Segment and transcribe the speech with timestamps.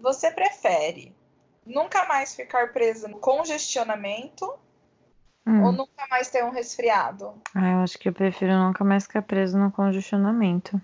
[0.00, 1.14] você prefere
[1.66, 4.58] nunca mais ficar presa no congestionamento
[5.46, 5.64] Hum.
[5.64, 7.32] ou nunca mais ter um resfriado?
[7.54, 10.78] Ah, eu acho que eu prefiro nunca mais ficar preso no congestionamento.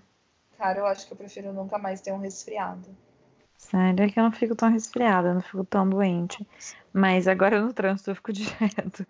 [0.57, 2.87] Cara, eu acho que eu prefiro nunca mais ter um resfriado.
[3.57, 6.45] Sério, é que eu não fico tão resfriada, eu não fico tão doente.
[6.91, 9.05] Mas agora no trânsito eu fico direto.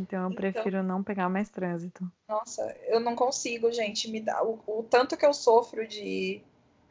[0.00, 2.10] Então eu Então- prefiro não pegar mais trânsito.
[2.28, 6.42] Nossa, eu não consigo, gente, me dá o, o tanto que eu sofro de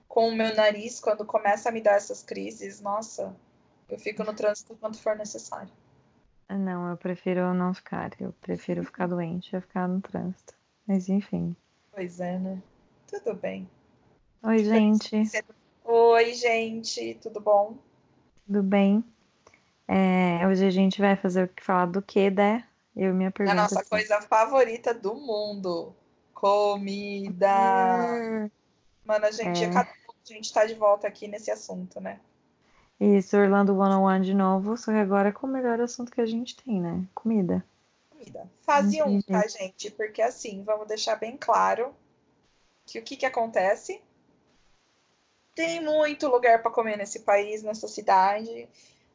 [0.10, 3.34] com o meu nariz quando começa a me dar essas crises, nossa,
[3.88, 5.70] eu fico no trânsito quanto for necessário.
[6.50, 8.12] Ah, Não, eu prefiro não ficar.
[8.20, 10.54] Eu prefiro ficar doente a ficar no trânsito.
[10.88, 11.56] Mas enfim.
[11.94, 12.62] Pois é, né?
[13.08, 13.70] Tudo bem.
[14.44, 15.22] Oi, gente,
[15.86, 17.78] Oi, gente, tudo bom?
[18.46, 19.04] tudo bem?
[19.88, 22.66] É, hoje a gente vai fazer o que falar do que, né?
[22.96, 23.62] Eu minha A pergunta.
[23.62, 23.90] nossa aqui.
[23.90, 25.94] coisa favorita do mundo.
[26.34, 28.50] Comida.
[29.06, 29.68] Mano, a gente, É.
[29.70, 29.99] a pouco
[30.34, 32.20] a gente tá de volta aqui nesse assunto, né?
[33.00, 36.26] Isso, Orlando 101 de novo, só que agora é com o melhor assunto que a
[36.26, 37.06] gente tem, né?
[37.16, 37.66] Comida.
[38.10, 38.50] Comida.
[38.62, 39.90] Fase Não 1, tem tá, gente?
[39.92, 41.96] Porque assim, vamos deixar bem claro
[42.86, 44.02] que o que que acontece?
[45.56, 48.68] Tem muito lugar para comer nesse país, nessa cidade.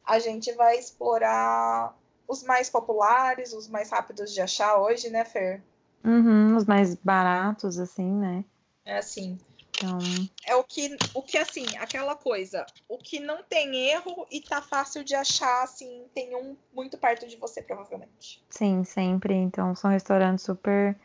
[0.03, 1.95] A gente vai explorar
[2.27, 5.61] os mais populares, os mais rápidos de achar hoje, né, Fer?
[6.03, 8.45] Uhum, os mais baratos, assim, né?
[8.83, 9.39] É assim,
[9.75, 9.99] Então,
[10.45, 14.61] é o que, o que assim, aquela coisa, o que não tem erro e tá
[14.61, 18.41] fácil de achar, assim, tem um muito perto de você, provavelmente.
[18.49, 19.33] sim, sempre.
[19.33, 20.97] Então, são restaurantes super,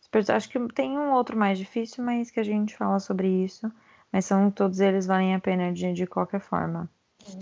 [0.00, 0.30] super.
[0.32, 3.70] Acho que tem um outro mais difícil, mas que a gente fala sobre isso.
[4.10, 6.88] Mas são todos eles valem a pena de, de qualquer forma.
[7.28, 7.38] Hum.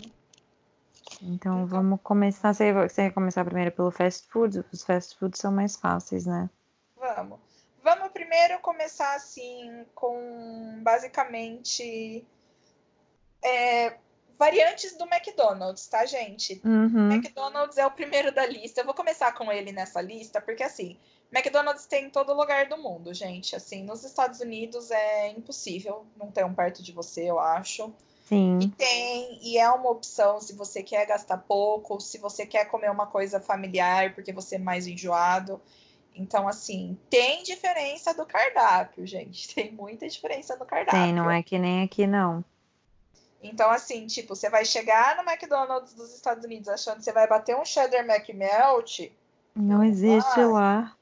[1.22, 2.53] Então, vamos começar.
[2.53, 4.64] Você, você quer começar primeiro pelo fast food?
[4.72, 6.50] Os fast foods são mais fáceis, né?
[6.97, 7.52] Vamos.
[7.83, 12.25] Vamos primeiro começar assim com basicamente
[13.42, 13.94] é,
[14.38, 16.60] variantes do McDonald's, tá, gente?
[16.64, 17.12] Uhum.
[17.12, 18.80] McDonald's é o primeiro da lista.
[18.80, 20.97] Eu vou começar com ele nessa lista, porque assim,
[21.33, 23.56] McDonald's tem em todo lugar do mundo, gente.
[23.56, 27.92] Assim, nos Estados Unidos é impossível não ter um perto de você, eu acho.
[28.31, 32.65] E Sim, tem, e é uma opção se você quer gastar pouco, se você quer
[32.66, 35.60] comer uma coisa familiar, porque você é mais enjoado.
[36.15, 39.49] Então, assim, tem diferença do cardápio, gente.
[39.55, 41.00] Tem muita diferença no cardápio.
[41.00, 42.45] tem, não é que nem aqui, não.
[43.43, 47.27] Então, assim, tipo, você vai chegar no McDonald's dos Estados Unidos achando que você vai
[47.27, 49.11] bater um cheddar McMelt.
[49.55, 50.47] Não existe vai.
[50.47, 50.97] lá.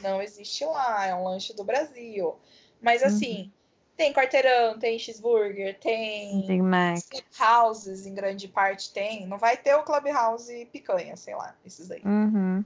[0.00, 2.36] Não existe lá, é um lanche do Brasil.
[2.80, 3.08] Mas, Uhum.
[3.08, 3.52] assim,
[3.96, 6.98] tem quarteirão, tem cheeseburger, tem Big Mac.
[7.10, 9.26] Clubhouses, em grande parte tem.
[9.26, 12.02] Não vai ter o Clubhouse picanha, sei lá, esses aí.
[12.04, 12.64] Uhum.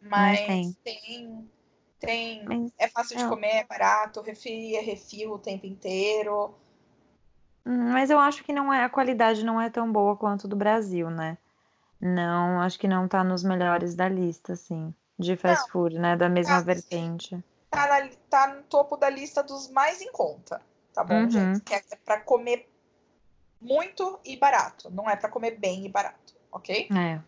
[0.00, 0.76] Mas tem.
[0.84, 1.50] tem.
[1.98, 2.44] Tem.
[2.46, 3.28] Mas, É fácil de é.
[3.28, 6.54] comer, é barato, refri é refil o tempo inteiro.
[7.64, 10.56] hum, mas eu acho que não é, a qualidade não é tão boa quanto do
[10.56, 11.38] Brasil, né?
[12.00, 16.16] Não, acho que não tá nos melhores da lista, assim, de fast food, né?
[16.16, 17.44] Da mesma Tá, vertente.
[17.70, 20.60] Tá, na- tá no topo da lista dos mais em conta,
[20.92, 21.30] tá bom, Uhum.
[21.30, 21.60] gente?
[21.62, 22.68] Que é pra comer
[23.60, 24.90] muito e barato.
[24.90, 26.88] Não é pra comer bem e barato, ok?
[26.90, 27.20] É.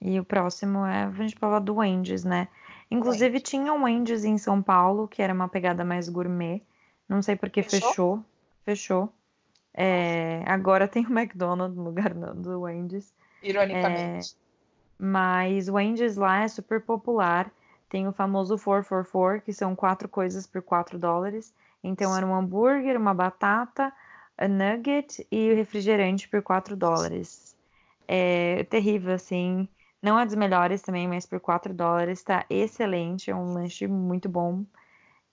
[0.00, 2.48] E o próximo é, a gente fala do Wendy's, né?
[2.90, 6.62] Inclusive tinha um Wendy's em São Paulo, que era uma pegada mais gourmet.
[7.08, 7.88] Não sei por que Fechou?
[7.88, 8.24] fechou.
[8.64, 9.12] Fechou.
[9.72, 13.12] É, agora tem o McDonald's no lugar do Wendy's.
[13.42, 14.36] Ironicamente.
[14.98, 17.50] Mas o Wendy's lá é super popular.
[17.88, 21.54] Tem o famoso 444, que são quatro coisas por 4 dólares.
[21.82, 23.92] Então era um hambúrguer, uma batata,
[24.36, 27.56] a nugget e o refrigerante por 4 dólares.
[28.06, 29.68] É terrível, assim.
[30.02, 33.30] Não é dos melhores também, mas por 4 dólares tá excelente.
[33.30, 34.64] É um lanche muito bom.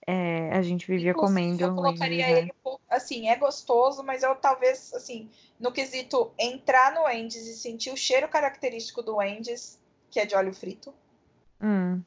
[0.06, 2.38] É, a gente vivia Inclusive, comendo eu colocaria né?
[2.40, 2.54] ele,
[2.88, 5.30] assim, é gostoso, mas eu talvez, assim,
[5.60, 9.78] no quesito entrar no Wendy's e sentir o cheiro característico do Wendy's,
[10.10, 10.94] que é de óleo frito,
[11.60, 12.04] Hum,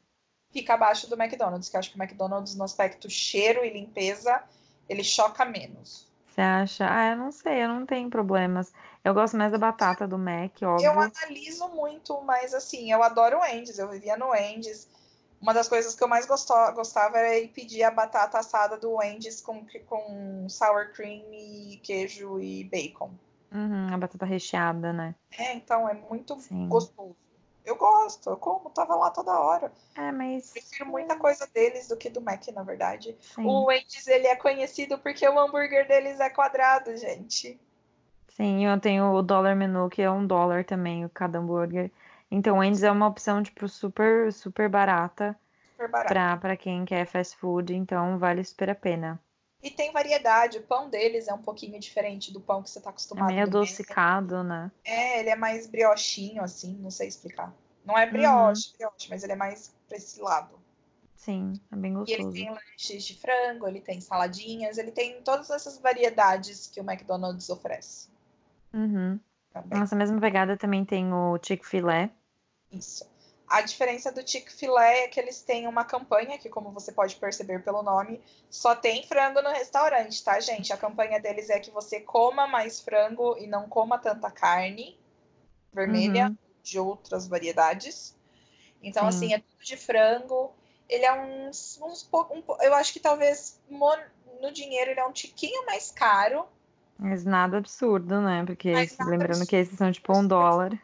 [0.52, 4.44] fica abaixo do McDonald's, que eu acho que o McDonald's, no aspecto cheiro e limpeza,
[4.88, 6.08] ele choca menos.
[6.28, 6.88] você acha?
[6.90, 8.74] Ah, eu não sei, eu não tenho problemas.
[9.04, 10.92] Eu gosto mais da batata do Mac, Eu óbvio.
[10.92, 14.88] analiso muito, mas assim, eu adoro o Wendy's, eu vivia no Wendy's.
[15.42, 18.92] Uma das coisas que eu mais gostava, gostava era ir pedir a batata assada do
[18.94, 23.12] Wendy's com, com sour cream e queijo e bacon.
[23.52, 25.16] Uhum, a batata recheada, né?
[25.38, 26.68] É, então é muito Sim.
[26.70, 27.16] gostoso.
[27.66, 29.72] Eu gosto, eu como, tava lá toda hora.
[29.96, 30.52] É, mas.
[30.52, 33.16] Prefiro muita coisa deles do que do Mac, na verdade.
[33.20, 37.60] Sim, O Wendy's, ele é conhecido porque o hambúrguer deles é quadrado, gente.
[38.36, 41.92] Sim, eu tenho o dólar menu, que é um dólar também, cada hambúrguer.
[42.30, 45.38] Então, o Wendy's é uma opção, tipo, super, super barata
[45.76, 46.24] Super barato.
[46.24, 49.20] pra, pra quem quer fast food, então vale super a pena.
[49.64, 52.90] E tem variedade, o pão deles é um pouquinho diferente do pão que você está
[53.16, 53.24] É acostumado.
[53.24, 53.58] meio do Mac.
[53.58, 54.70] adocicado, né?
[54.84, 57.54] É, ele é mais briochinho, assim, não sei explicar.
[57.86, 58.12] Não é Uhum.
[58.12, 60.60] brioche, brioche, mas ele é mais pra esse lado.
[61.16, 62.36] Sim, é bem E ele gostoso.
[62.36, 67.50] tem lanches de frango, ele tem saladinhas, ele tem todas essas variedades que o McDonald's
[67.50, 68.10] oferece
[68.74, 69.20] Uhum.
[69.54, 69.80] também.
[69.80, 72.10] Nessa mesma pegada também tem o Chick-fil-A.
[72.72, 73.10] Isso.
[73.48, 77.62] A diferença do Chick-fil-A é que eles têm uma campanha que, como você pode perceber
[77.64, 80.72] pelo nome, só tem frango no restaurante, tá, gente?
[80.72, 84.98] A campanha deles é que você coma mais frango e não coma tanta carne
[85.74, 86.38] vermelha Uhum.
[86.64, 88.16] de outras variedades.
[88.82, 89.10] Então, Sim.
[89.10, 90.54] assim, é tudo de frango.
[90.88, 95.12] Ele é uns, uns pouco, um eu acho que talvez no dinheiro ele é um
[95.12, 96.46] tiquinho mais caro,
[97.02, 98.46] Mas nada absurdo, né?
[98.46, 98.70] Porque
[99.00, 99.48] lembrando absurdo.
[99.48, 100.80] que esses são tipo um dólar.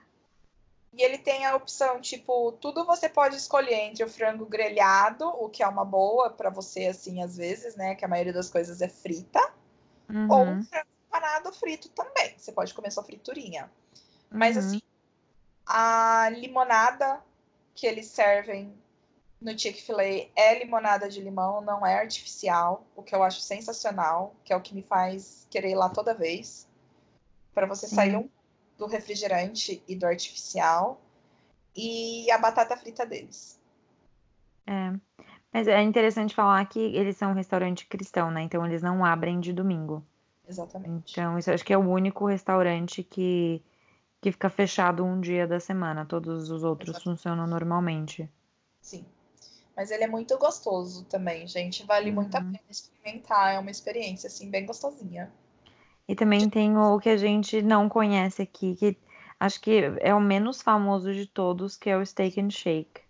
[0.91, 5.47] E ele tem a opção, tipo, tudo você pode escolher entre o frango grelhado, o
[5.47, 7.93] que é uma boa pra você, assim, às vezes, né?
[7.93, 9.39] Que a maioria das coisas é frita,
[10.09, 10.15] ou
[10.47, 10.57] Uhum.
[10.57, 12.33] um frango empanado frito também.
[12.35, 13.69] Você pode comer sua friturinha.
[14.31, 14.63] Mas, Uhum.
[14.63, 14.81] assim,
[15.67, 17.21] a limonada
[17.75, 18.73] que eles servem
[19.39, 24.51] no Chick-fil-A é limonada de limão, não é artificial, o que eu acho sensacional, que
[24.51, 26.67] é o que me faz querer ir lá toda vez.
[27.53, 27.95] Pra você Sim.
[27.95, 28.29] sair um
[28.77, 31.01] do refrigerante e do artificial.
[31.75, 33.59] E a batata frita deles.
[34.65, 34.93] É.
[35.53, 38.41] Mas é interessante falar que eles são um restaurante cristão, né?
[38.41, 40.03] Então eles não abrem de domingo.
[40.47, 41.11] Exatamente.
[41.11, 43.63] Então, isso eu acho que é o único restaurante que,
[44.21, 46.05] que fica fechado um dia da semana.
[46.05, 47.03] Todos os outros Exato.
[47.03, 48.29] funcionam normalmente.
[48.81, 49.05] Sim.
[49.77, 51.85] Mas ele é muito gostoso também, gente.
[51.85, 52.51] Vale muito a Uhum.
[52.51, 53.53] pena experimentar.
[53.53, 55.31] É uma experiência, assim, bem gostosinha.
[56.07, 58.97] E também tem o que a gente não conhece aqui, que
[59.39, 63.01] acho que é o menos famoso de todos, que é o Steak and Shake.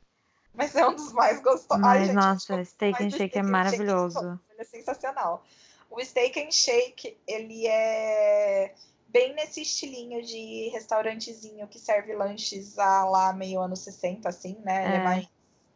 [0.53, 1.85] Mas é um dos mais gostosos.
[1.85, 4.19] Ai, Mas, gente, nossa, desculpa, Steak and Shake é Steak Shake de maravilhoso.
[4.19, 5.43] todos, Ele é sensacional.
[5.89, 8.73] O Steak and Shake, ele é
[9.07, 14.85] bem nesse estilinho de restaurantezinho que serve lanches a lá meio anos 60, assim, né?
[14.85, 15.03] Ele é É.
[15.03, 15.27] mais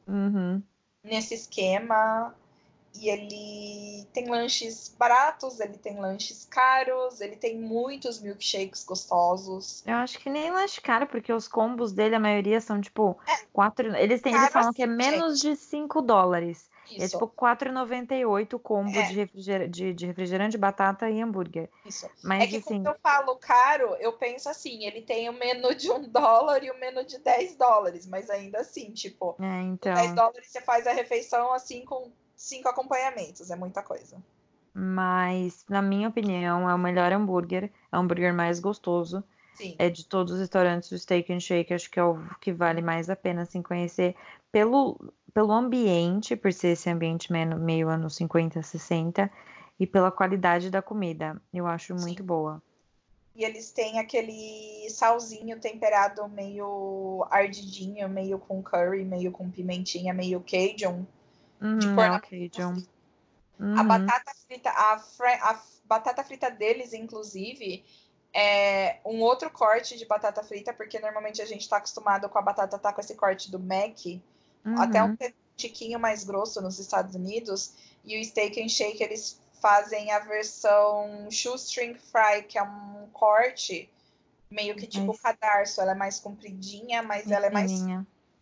[0.07, 0.61] Uhum.
[1.03, 2.33] Nesse esquema.
[2.94, 9.81] E ele tem lanches baratos, ele tem lanches caros, ele tem muitos milkshakes gostosos.
[9.88, 13.18] Eu acho que nem lanche caro, porque os combos dele, a maioria são tipo
[13.53, 13.95] quatro.
[13.95, 16.69] Eles têm, eles falam que é menos de 5 dólares.
[16.99, 19.03] É Isso, tipo 4,98 o combo É.
[19.03, 19.69] de, refriger...
[19.69, 21.69] de, de refrigerante, batata e hambúrguer.
[21.85, 22.09] isso.
[22.23, 25.73] Mas É que assim, quando eu falo caro, eu penso assim, ele tem o menu
[25.75, 29.93] de um dólar e o menu de 10 dólares, mas ainda assim, tipo, é, então.
[29.93, 34.17] 10 dólares você faz a refeição assim com cinco acompanhamentos, é muita coisa.
[34.73, 39.23] Mas, na minha opinião, é o melhor hambúrguer, é o hambúrguer mais gostoso.
[39.53, 42.53] Sim, É de todos os restaurantes do Steak and Shake, acho que é o que
[42.53, 44.15] vale mais a pena assim conhecer
[44.51, 44.97] pelo,
[45.33, 49.31] pelo ambiente, por ser esse ambiente meio, anos 50, 60,
[49.80, 51.42] e pela qualidade da comida.
[51.54, 51.95] Eu acho Sim.
[51.95, 52.62] muito boa.
[53.36, 60.42] e eles têm aquele salzinho temperado meio ardidinho, meio com curry, meio com pimentinha, meio
[60.42, 61.06] cajun.
[61.78, 62.83] de Uhum, pôr é na o Cajun.
[63.74, 63.83] A Uhum.
[63.83, 64.94] batata frita, a,
[65.51, 67.83] a batata frita deles, inclusive,
[68.33, 72.42] é um outro corte de batata frita, porque normalmente a gente tá acostumado com a
[72.42, 73.98] batata tá com esse corte do Mac,
[74.77, 75.11] até Uhum.
[75.11, 75.17] um
[75.55, 77.73] tiquinho mais grosso nos Estados Unidos,
[78.03, 83.89] e o Steak and Shake eles fazem a versão shoestring fry, que é um corte
[84.49, 87.71] meio que tipo Mais- cadarço, ela é mais compridinha, mas ela é mais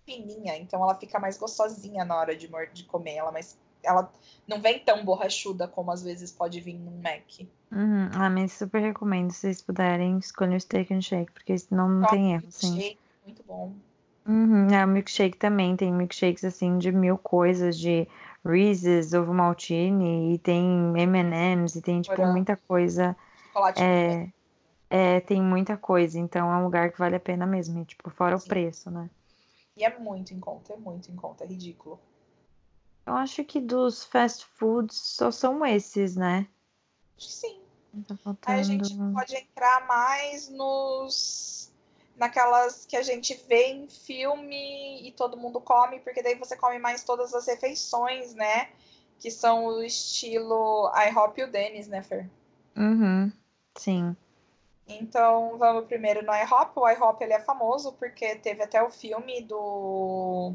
[0.05, 0.57] Fininha.
[0.57, 3.15] então ela fica mais gostosinha na hora de, de comer.
[3.17, 4.11] Ela, é mais, ela
[4.47, 7.41] não vem tão borrachuda como às vezes pode vir num Mac.
[7.71, 8.09] Uhum.
[8.13, 12.03] Ah, mas super recomendo, se vocês puderem, escolher o Steak and Shake, porque senão não
[12.03, 12.97] Só tem erro, sim.
[13.23, 13.73] Muito bom.
[14.25, 18.07] Uhum, é, o milkshake também tem milkshakes assim de mil coisas, de
[18.45, 22.33] Reese's, ovo maltine, e tem M&M's, e tem tipo Morango.
[22.33, 24.31] muita coisa, Chocolate é,
[24.89, 28.09] é, tem muita coisa, então é um lugar que vale a pena mesmo, e, tipo,
[28.09, 28.49] fora o Sim.
[28.49, 29.09] preço, né?
[29.75, 31.99] E é muito em conta, é muito em conta, é ridículo.
[33.05, 36.47] Eu acho que dos fast foods só são esses, né?
[37.17, 37.61] Acho que sim.
[38.07, 39.13] Tá Aí a gente faltando...
[39.13, 41.68] pode entrar mais nos
[42.19, 46.77] naquelas que a gente vê em filme e todo mundo come, porque daí você come
[46.77, 48.69] mais todas as refeições, né?
[49.17, 52.29] Que são o estilo IHOP e o Dennis, né, Fer?
[52.75, 53.31] Uhum,
[53.77, 54.15] sim.
[54.87, 56.71] Então, vamos primeiro no IHOP.
[56.75, 60.53] O IHOP ele é famoso porque teve até o filme do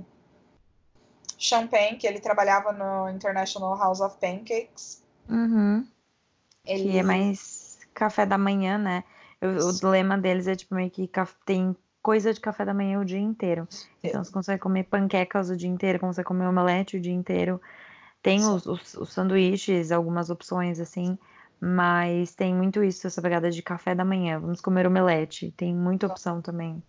[1.39, 5.03] Champagne, que ele trabalhava no International House of Pancakes.
[5.29, 5.87] Uhum.
[6.67, 9.05] Ele Que é mais café da manhã, né?
[9.45, 11.11] O, o lema deles é tipo meio que
[11.45, 13.67] tem coisa de café da manhã o dia inteiro.
[14.03, 17.61] Então você consegue comer panquecas o dia inteiro, consegue comer omelete o dia inteiro.
[18.23, 21.19] Tem os, os, os sanduíches, algumas opções assim,
[21.61, 24.39] mas tem muito isso, essa pegada de café da manhã.
[24.39, 25.53] Vamos comer omelete.
[25.57, 26.83] Tem muita opção também.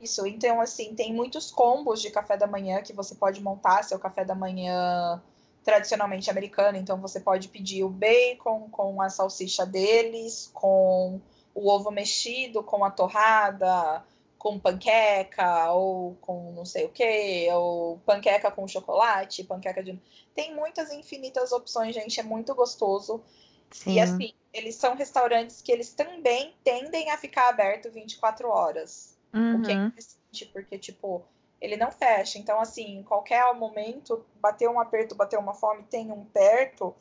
[0.00, 3.98] Isso, então assim, tem muitos combos de café da manhã que você pode montar seu
[3.98, 5.22] café da manhã
[5.62, 6.78] tradicionalmente americano.
[6.78, 11.20] Então você pode pedir o bacon com a salsicha deles, com
[11.54, 14.04] o ovo mexido, com a torrada,
[14.38, 19.98] com panqueca ou com não sei o que, ou panqueca com chocolate, panqueca de.
[20.34, 22.20] Tem muitas infinitas opções, gente.
[22.20, 23.22] É muito gostoso.
[23.70, 23.94] Sim.
[23.94, 29.16] E assim, eles são restaurantes que eles também tendem a ficar aberto 24 horas.
[29.32, 29.56] Uhum.
[29.56, 29.86] O que é uhum.
[29.86, 31.24] interessante, porque, tipo,
[31.60, 32.38] ele não fecha.
[32.38, 36.94] Então, assim, em qualquer momento, bater um aperto, bater uma fome, tem um perto,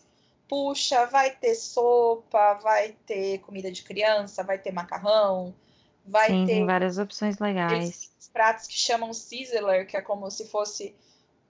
[0.48, 5.54] puxa, vai ter sopa, vai ter comida de criança, vai ter macarrão,
[6.06, 6.66] vai Sim, ter.
[6.66, 8.12] Várias opções legais.
[8.32, 10.96] pratos que chamam sizzler, que é como se fosse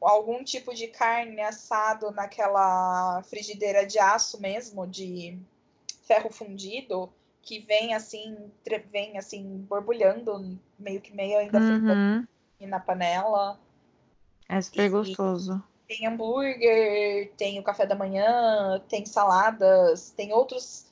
[0.01, 5.39] algum tipo de carne assado naquela frigideira de aço mesmo, de
[6.03, 7.09] ferro fundido,
[7.41, 8.37] que vem assim,
[8.91, 12.27] vem assim, borbulhando, meio que meio ainda uhum.
[12.61, 13.59] na panela.
[14.47, 15.63] É super e, gostoso.
[15.97, 20.87] Tem hambúrguer, tem o café da manhã, tem saladas, tem outros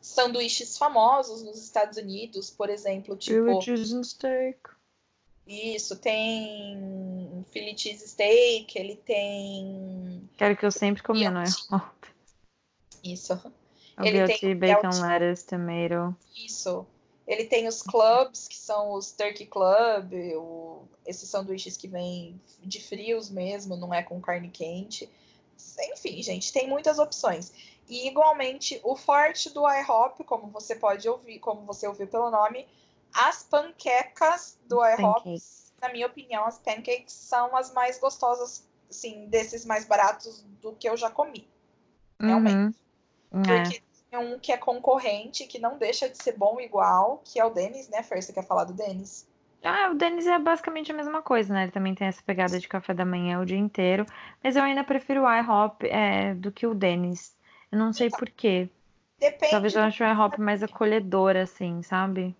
[0.00, 3.60] sanduíches famosos nos Estados Unidos, por exemplo, tipo.
[3.60, 4.58] Chili steak.
[5.44, 10.28] Isso, tem Philly cheese steak, ele tem.
[10.36, 11.46] Quero que eu sempre comia, não é?
[13.02, 13.32] Isso.
[13.98, 16.16] O ele tem bacon, lettuce, tomato.
[16.36, 16.86] Isso.
[17.28, 20.88] Ele tem os clubs, que são os Turkey Club, o...
[21.06, 25.08] esses sanduíches que vêm de frios mesmo, não é com carne quente.
[25.92, 27.52] Enfim, gente, tem muitas opções.
[27.86, 32.66] E igualmente, o forte do IHOP, como você pode ouvir, como você ouviu pelo nome,
[33.12, 35.36] as panquecas do IHOP,
[35.82, 40.88] na minha opinião, as pancakes são as mais gostosas, assim, desses mais baratos do que
[40.88, 41.46] eu já comi.
[42.18, 42.78] Realmente.
[43.30, 43.42] Uhum.
[43.42, 43.87] Porque é.
[44.16, 47.88] Um que é concorrente, que não deixa de ser bom igual, que é o Denis,
[47.88, 48.22] né, Fer?
[48.22, 49.28] Você quer falar do Denis?
[49.62, 51.64] Ah, o Denis é basicamente a mesma coisa, né?
[51.64, 54.06] Ele também tem essa pegada de café da manhã o dia inteiro.
[54.42, 57.36] Mas eu ainda prefiro o IHOP é, do que o Denis.
[57.70, 58.68] Eu não sei então, porquê.
[59.18, 59.50] Depende.
[59.50, 62.36] Talvez eu ache o IHOP mais acolhedor, assim, sabe?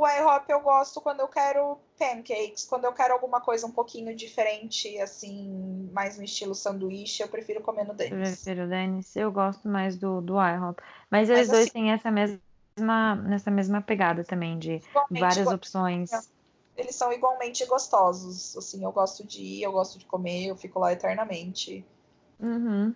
[0.00, 4.16] O IHOP eu gosto quando eu quero pancakes, quando eu quero alguma coisa um pouquinho
[4.16, 8.12] diferente, assim, mais no estilo sanduíche, eu prefiro comer no Dennis.
[8.12, 10.82] Eu prefiro o Dennis, eu gosto mais do, do IHOP.
[11.10, 14.80] Mas eles Mas, dois assim, têm essa mesma, nessa mesma pegada também, de
[15.10, 16.10] várias opções.
[16.78, 20.78] Eles são igualmente gostosos, assim, eu gosto de ir, eu gosto de comer, eu fico
[20.78, 21.84] lá eternamente.
[22.38, 22.94] Uhum.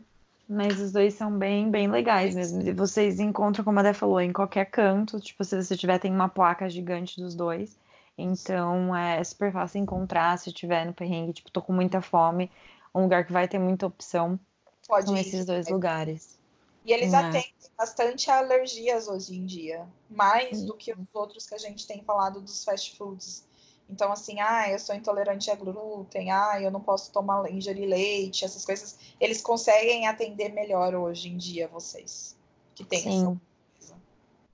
[0.48, 2.60] Mas os dois são bem, bem legais mesmo.
[2.62, 5.18] E vocês encontram, como a Dé falou, em qualquer canto.
[5.20, 7.78] Tipo, se você tiver, tem uma placa gigante dos dois.
[8.16, 11.32] Então é super fácil encontrar se tiver no perrengue.
[11.32, 12.50] Tipo, tô com muita fome.
[12.94, 14.38] Um lugar que vai ter muita opção.
[14.86, 16.38] Pode são ir, esses dois lugares.
[16.84, 17.16] E eles é.
[17.16, 19.86] atendem bastante a alergias hoje em dia.
[20.10, 23.44] Mais do que os outros que a gente tem falado dos fast foods.
[23.88, 28.44] Então, assim, ah, eu sou intolerante a glúten, ah, eu não posso tomar, ingerir leite,
[28.44, 28.98] essas coisas.
[29.20, 32.36] Eles conseguem atender melhor hoje em dia vocês,
[32.74, 33.40] que tem Sim.
[33.78, 33.94] essa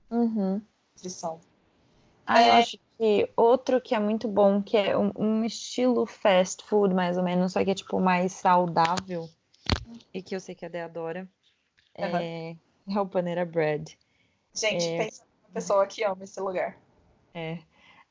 [0.09, 0.61] uhum.
[0.93, 1.39] nutrição.
[2.25, 2.49] Ah, é...
[2.49, 6.93] eu acho que outro que é muito bom, que é um, um, estilo fast food,
[6.93, 9.29] mais ou menos, só que é tipo mais saudável,
[10.13, 11.27] e que eu sei que a Dé adora,
[11.97, 12.17] uhum.
[12.17, 12.57] é,
[12.89, 13.97] é o Panera Bread.
[14.53, 14.97] Gente, é...
[15.05, 16.77] pensa uma pessoa que ama esse lugar.
[17.33, 17.59] É.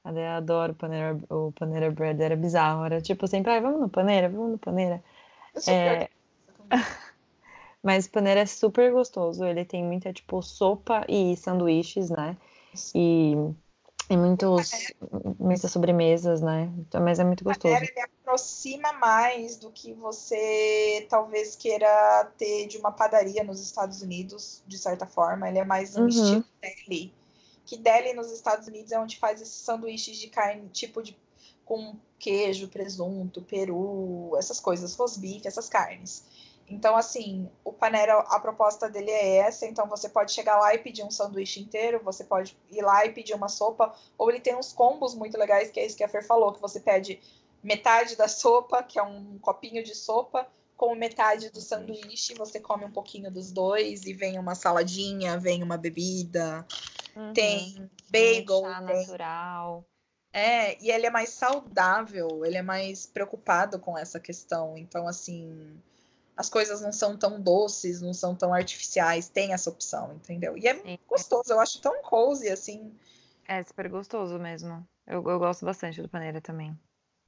[0.05, 2.85] Eu adoro Panera, o Panera Bread, era bizarro.
[2.85, 5.03] Era tipo sempre, ah, vamos no Panera, vamos no Panera.
[5.69, 6.09] É...
[7.83, 9.45] Mas Panera é super gostoso.
[9.45, 12.37] Ele tem muita, tipo, sopa e sanduíches, né?
[12.95, 13.33] E,
[14.09, 14.71] e muitos,
[15.39, 16.71] muitas sobremesas, né?
[16.79, 17.73] Então, mas é muito gostoso.
[17.73, 24.03] Panera, ele aproxima mais do que você talvez queira ter de uma padaria nos Estados
[24.03, 25.49] Unidos, de certa forma.
[25.49, 26.09] Ele é mais um uhum.
[26.09, 27.15] estilo dele
[27.71, 31.17] que Delhi nos Estados Unidos é onde faz esses sanduíches de carne, tipo de
[31.65, 36.25] com queijo, presunto, peru, essas coisas, rosbife, essas carnes.
[36.69, 39.67] Então, assim, o Panera, a proposta dele é essa.
[39.67, 43.13] Então, você pode chegar lá e pedir um sanduíche inteiro, você pode ir lá e
[43.13, 46.09] pedir uma sopa, ou ele tem uns combos muito legais, que é isso que a
[46.09, 47.21] Fer falou, que você pede
[47.63, 50.45] metade da sopa, que é um copinho de sopa,
[50.81, 55.63] com metade do sanduíche, você come um pouquinho dos dois e vem uma saladinha, vem
[55.63, 56.67] uma bebida,
[57.15, 57.35] uhum.
[57.35, 59.85] tem bagel, tem natural.
[60.33, 64.79] É, e ele é mais saudável, ele é mais preocupado com essa questão.
[64.79, 65.79] Então, assim,
[66.35, 70.57] as coisas não são tão doces, não são tão artificiais, tem essa opção, entendeu?
[70.57, 70.99] E é Sim.
[71.07, 72.91] gostoso, eu acho tão cozy, assim.
[73.47, 74.83] É super gostoso mesmo.
[75.07, 76.75] Eu, eu gosto bastante do Paneira também.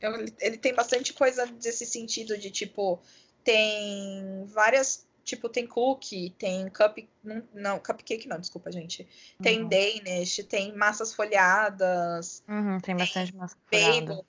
[0.01, 2.99] Eu, ele tem bastante coisa desse sentido de tipo
[3.45, 9.07] tem várias, tipo, tem cookie, tem cup, não, não cupcake não, desculpa, gente.
[9.43, 9.69] Tem Uhum.
[9.69, 13.93] Danish, tem massas folhadas, Uhum, tem bastante massa bagel.
[14.07, 14.27] folhada.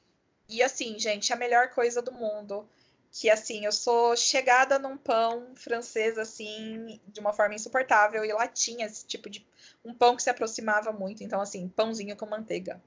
[0.49, 2.67] E assim, gente, a melhor coisa do mundo.
[3.15, 8.25] Que assim, eu sou chegada num pão francês, assim, de uma forma insuportável.
[8.25, 9.45] E lá tinha esse tipo de.
[9.85, 11.23] Um pão que se aproximava muito.
[11.23, 12.81] Então, assim, pãozinho com manteiga.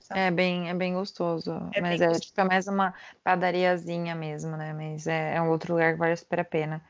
[0.00, 0.20] Sabe?
[0.20, 1.52] É bem, é bem gostoso.
[1.74, 2.20] É mas bem é gostoso.
[2.20, 4.72] tipo é mais uma padariazinha mesmo, né?
[4.72, 6.82] Mas é, é um outro lugar que vale super a pena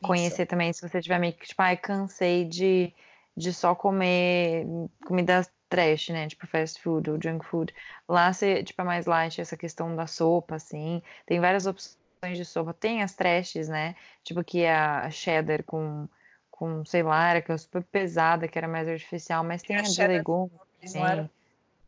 [0.00, 0.02] Isso.
[0.02, 0.72] conhecer também.
[0.72, 2.92] Se você tiver meio que, tipo, ai, cansei de,
[3.36, 4.66] de só comer
[5.06, 6.28] comida trash, né?
[6.28, 7.74] Tipo fast food ou junk food.
[8.08, 11.02] Lá você, tipo, é mais light essa questão da sopa, assim.
[11.26, 11.98] Tem várias opções
[12.36, 12.72] de sopa.
[12.74, 13.94] Tem as trashes, né?
[14.22, 16.08] Tipo que é a cheddar com,
[16.50, 19.76] com, sei lá, era que é super pesada, que era mais artificial, mas tem Tem
[19.76, 20.52] a a de cheddar legume.
[20.80, 21.30] Eles não eram Tem.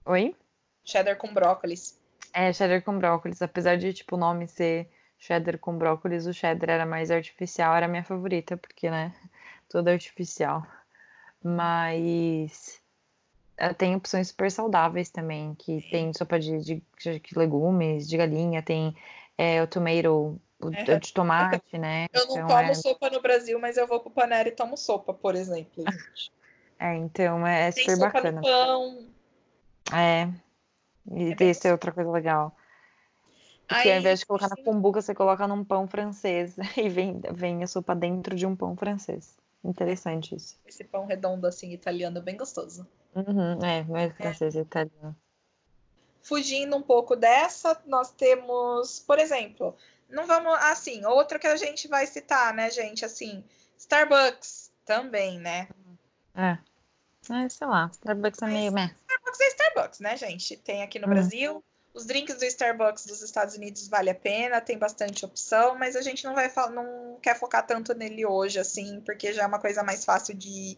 [0.07, 0.37] Oi?
[0.87, 2.01] Cheddar com brócolis.
[2.33, 3.43] É, cheddar com brócolis.
[3.43, 4.89] Apesar de, tipo, o nome ser
[5.19, 9.13] cheddar com brócolis, o cheddar era mais artificial, era a minha favorita, porque, né,
[9.69, 10.67] tudo artificial.
[11.43, 12.81] Mas
[13.79, 18.95] tem opções super saudáveis também, que tem sopa de, de, de legumes, de galinha, tem
[19.37, 20.99] é, o tomato, o É.
[20.99, 22.07] de tomate, né?
[22.13, 24.75] Eu não Então tomo é, sopa no Brasil, mas eu vou pro Panera e tomo
[24.77, 25.85] sopa, por exemplo.
[26.79, 28.41] é, então é, é Tem super sopa bacana.
[28.41, 29.07] no pão.
[29.93, 30.29] É,
[31.13, 32.57] e É isso é outra coisa legal.
[33.69, 37.63] Porque ao invés de colocar na cumbuca, você coloca num pão francês e vem, vem
[37.63, 39.37] a sopa dentro de um pão francês.
[39.65, 40.57] Interessante isso.
[40.65, 42.87] esse pão redondo assim, italiano, bem gostoso.
[43.15, 45.17] Uhum, é, não é francês, é italiano.
[46.23, 49.75] Fugindo um pouco dessa, nós temos, por exemplo,
[50.09, 53.05] não vamos assim, outro que a gente vai citar, né, gente?
[53.05, 53.43] Assim,
[53.77, 55.69] Starbucks também, né?
[56.35, 56.59] É.
[57.31, 58.95] É, sei lá, Starbucks é meio meh.
[59.09, 60.57] Starbucks é Starbucks, né, gente?
[60.57, 61.11] Tem aqui no Hum.
[61.11, 61.65] Brasil.
[61.95, 66.03] Os drinks do Starbucks dos Estados Unidos vale a pena, tem bastante opção, mas a
[66.03, 69.83] gente não vai não quer focar tanto nele hoje, assim, porque já é uma coisa
[69.83, 70.77] mais fácil de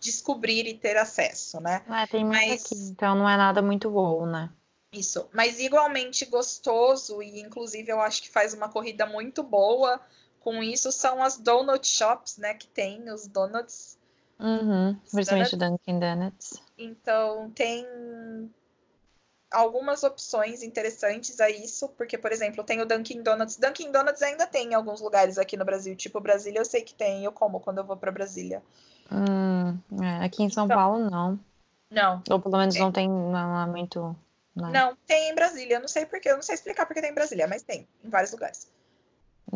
[0.00, 1.82] descobrir e ter acesso, né?
[1.88, 4.50] É, tem mais Mas- aqui, então não é nada muito wow, né?
[4.92, 10.00] Isso, mas igualmente gostoso e inclusive eu acho que faz uma corrida muito boa
[10.40, 13.98] com isso são as donut shops, né, que tem os donuts.
[14.38, 16.62] Uhum, principalmente Dunkin' Donuts.
[16.76, 17.86] Então tem
[19.50, 23.56] algumas opções interessantes a isso, porque por exemplo, tem o Dunkin' Donuts.
[23.56, 26.94] Dunkin' Donuts ainda tem em alguns lugares aqui no Brasil, tipo Brasília, eu sei que
[26.94, 28.62] tem, eu como quando eu vou para Brasília.
[29.10, 31.38] Hum, é, aqui em São Então- Paulo não.
[31.88, 32.80] Não, Ou pelo menos É.
[32.80, 34.14] não tem, não é muito.
[34.56, 37.10] Não, não, tem em Brasília, eu não sei porquê, eu não sei explicar porque tem
[37.10, 38.68] em Brasília, mas tem em vários lugares.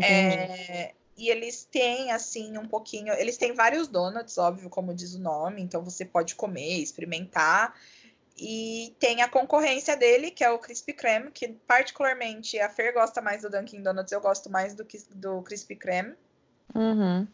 [0.01, 3.13] É, e eles têm, assim, um pouquinho.
[3.15, 7.75] Eles têm vários donuts, óbvio, como diz o nome, então você pode comer, experimentar.
[8.37, 13.21] E tem a concorrência dele, que é o Krispy Kreme, que particularmente a Fer gosta
[13.21, 16.15] mais do Dunkin' Donuts, eu gosto mais do, que- do Krispy Kreme.
[16.75, 17.29] Uhum.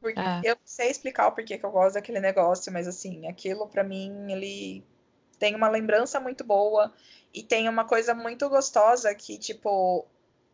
[0.00, 0.40] Porque É.
[0.42, 3.84] eu não sei explicar o porquê que eu gosto daquele negócio, mas assim, aquilo pra
[3.84, 4.82] mim, ele
[5.38, 6.92] tem uma lembrança muito boa
[7.34, 10.06] e tem uma coisa muito gostosa que, tipo,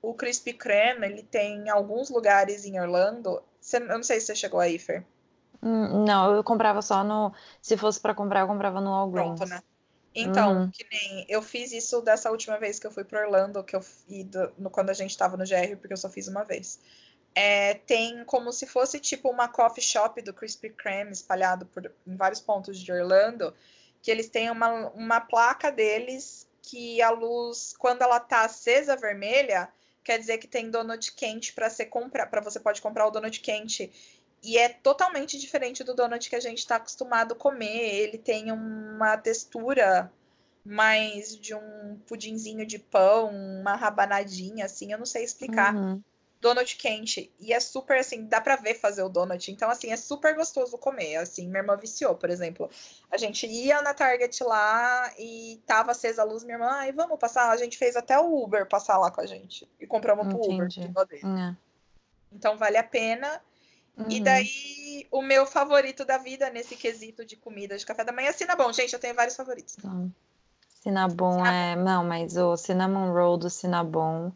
[0.03, 3.43] o Krispy Kreme, ele tem em alguns lugares em Orlando.
[3.61, 5.05] Você- eu não sei se você chegou aí, Fer.
[5.63, 7.33] Hum, Não, eu comprava só no.
[7.61, 9.41] Se fosse pra comprar, eu comprava no Walgreens.
[9.41, 9.63] Pronto, né?
[10.15, 10.71] Então, Uhum.
[10.73, 13.81] que nem eu fiz isso dessa última vez que eu fui para Orlando, que eu
[14.09, 16.81] e do- no- quando a gente estava no GR, porque eu só fiz uma vez.
[17.35, 22.17] É, tem como se fosse tipo uma coffee shop do Krispy Kreme espalhado por, em
[22.17, 23.55] vários pontos de Orlando,
[24.03, 29.69] que eles têm uma, uma placa deles que a luz, quando ela tá acesa vermelha,
[30.07, 33.41] quer dizer que tem donut quente para ser comprar, para você pode comprar o donut
[33.41, 33.91] quente.
[34.41, 37.93] E é totalmente diferente do donut que a gente está acostumado a comer.
[37.97, 40.13] Ele tem uma textura
[40.65, 45.75] mais de um pudinzinho de pão, uma rabanadinha, assim, eu não sei explicar.
[45.75, 46.01] Uhum.
[46.41, 47.33] Donut quente.
[47.41, 49.51] E é super, assim, dá pra ver fazer o donut.
[49.51, 51.17] Então, assim, é super gostoso comer.
[51.17, 52.71] Assim, minha irmã viciou, por exemplo.
[53.11, 56.45] A gente ia na Target lá e tava acesa a luz.
[56.45, 57.51] Minha irmã, ai, vamos passar?
[57.51, 59.69] A gente fez até o Uber passar lá com a gente.
[59.81, 60.67] E compramos pro Uber.
[60.67, 60.89] Entendi.
[60.89, 61.23] dó dele.
[61.25, 61.57] É.
[62.33, 63.41] Então, vale a pena.
[64.09, 64.23] E Uhum.
[64.23, 68.33] daí, o meu favorito da vida nesse quesito de comida de café da manhã é
[68.33, 68.71] Cinnabon.
[68.75, 69.75] Gente, eu tenho vários favoritos.
[69.79, 70.13] Então,
[70.83, 71.75] Cinnabon é.
[71.77, 74.31] Não, mas o cinnamon roll do Cinnabon.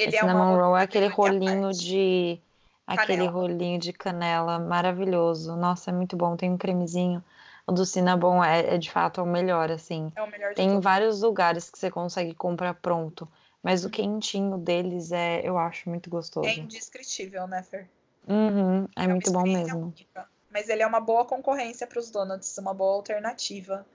[0.00, 2.40] Ele o é cinnamon roll é aquele rolinho de.
[2.86, 3.30] Aquele Canela.
[3.30, 5.54] rolinho de canela maravilhoso.
[5.56, 6.36] Nossa, é muito bom.
[6.36, 7.22] Tem um cremezinho.
[7.66, 10.10] O do Cinnabon é, é de fato o melhor, assim.
[10.16, 10.82] É o melhor de Tem todos.
[10.82, 13.28] vários lugares que você consegue comprar pronto.
[13.62, 13.92] Mas o Uhum.
[13.92, 16.48] quentinho deles é, eu acho muito gostoso.
[16.48, 17.88] É indescritível, né, Fer?
[18.26, 19.82] Uhum, é uma muito bom mesmo.
[19.82, 20.28] única.
[20.50, 23.86] Mas ele é uma boa concorrência para os donuts, uma boa alternativa.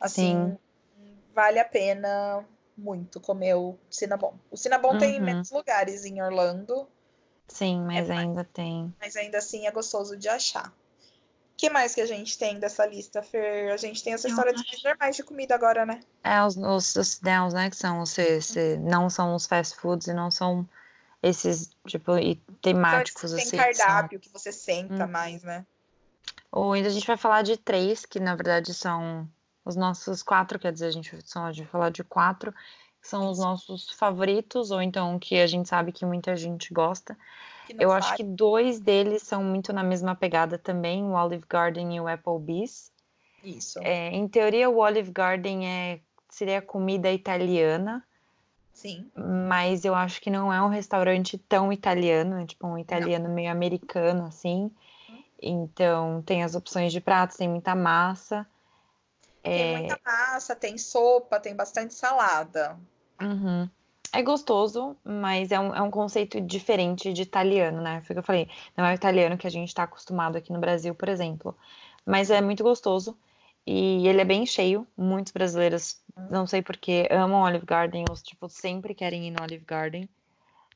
[0.00, 0.56] Assim,
[1.34, 2.44] vale a pena
[2.78, 4.38] muito comer o Cinnabon.
[4.50, 5.24] O Cinnabon tem em Uhum.
[5.26, 6.88] menos lugares em Orlando.
[7.48, 8.94] Sim, mas É mais- ainda tem.
[9.00, 10.68] Mas ainda assim é gostoso de achar.
[10.68, 10.72] O
[11.58, 13.72] que mais que a gente tem dessa lista, Fer?
[13.72, 16.00] A gente tem essa Eu história dos normais de comida agora, né?
[16.22, 17.68] É, os, os, os downs, né?
[17.68, 20.68] Que são os, esse, não são os fast foods e não são
[21.20, 23.56] esses, tipo, e temáticos, então, assim.
[23.56, 25.08] tem que são- cardápio que você senta Hum.
[25.08, 25.66] mais, né?
[26.52, 29.28] Ou ainda a gente vai falar de três, que na verdade são
[29.68, 32.52] os nossos quatro, quer dizer, a gente só vai falar de quatro,
[33.02, 37.16] que são os nossos favoritos, ou então que a gente sabe que muita gente gosta.
[37.74, 41.94] Não Eu acho que dois deles são muito na mesma pegada também, o Olive Garden
[41.94, 42.90] e o Applebee's.
[43.44, 43.78] Isso.
[43.80, 46.00] É, em teoria, o Olive Garden é,
[46.30, 48.02] seria comida italiana,
[48.72, 49.06] Sim.
[49.14, 53.52] mas eu acho que não é um restaurante tão italiano, é tipo um italiano meio
[53.52, 54.70] americano, assim.
[55.40, 58.46] Então, tem as opções de pratos, tem muita massa.
[59.52, 62.78] Tem É, muita massa, tem sopa, tem bastante salada.
[63.20, 63.68] uhum.
[64.12, 68.00] É gostoso, mas é um, é um conceito diferente de italiano, né?
[68.02, 68.48] Foi o que eu falei.
[68.76, 71.56] Não é o italiano que a gente está acostumado aqui no Brasil, por exemplo.
[72.06, 73.18] Mas é muito gostoso.
[73.66, 74.86] E ele é bem cheio.
[74.96, 79.64] Muitos brasileiros, não sei porquê, amam Olive Garden, ou tipo, sempre querem ir no Olive
[79.64, 80.08] Garden.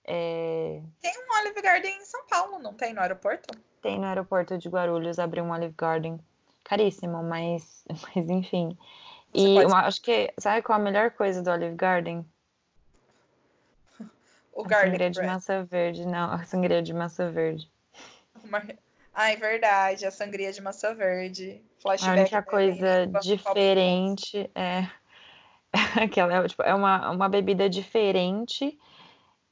[0.04, 3.48] É, Tem um Olive Garden em São Paulo, não tem no aeroporto?
[3.80, 6.18] Tem no aeroporto de Guarulhos, abriu um Olive Garden.
[6.76, 7.84] Caríssimo, mas,
[8.16, 8.78] mas enfim.
[9.34, 12.24] Você E pode- uma- acho que, sabe qual a melhor coisa do Olive Garden?
[14.54, 15.32] O a garlic sangria de bread.
[15.32, 17.70] massa verde, não, a sangria de massa verde.
[18.42, 18.62] Uma-
[19.14, 21.62] Ah, é verdade, a sangria de massa verde.
[21.78, 22.18] A Flashback.
[22.20, 22.42] única né?
[22.42, 24.88] coisa diferente é
[26.02, 28.78] aquela, é, tipo, é uma, uma bebida diferente,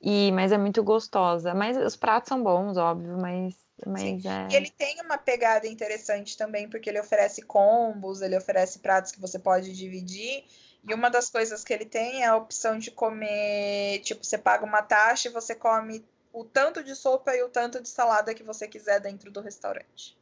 [0.00, 1.52] e, mas é muito gostosa.
[1.54, 3.54] Mas os pratos são bons, óbvio, mas,
[3.86, 4.48] mas é.
[4.50, 9.20] E ele tem uma pegada interessante também, porque ele oferece combos, ele oferece pratos que
[9.20, 10.44] você pode dividir.
[10.88, 14.64] E uma das coisas que ele tem é a opção de comer, tipo, você paga
[14.64, 18.42] uma taxa e você come o tanto de sopa e o tanto de salada que
[18.42, 20.16] você quiser dentro do restaurante.